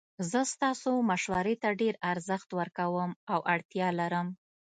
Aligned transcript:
زه 0.31 0.39
ستاسو 0.53 0.91
مشورې 1.09 1.55
ته 1.61 1.69
ډیر 1.81 1.95
ارزښت 2.11 2.49
ورکوم 2.59 3.09
او 3.33 3.39
اړتیا 3.53 3.87
لرم 3.99 4.27